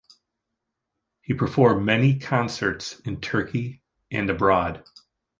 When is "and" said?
4.09-4.31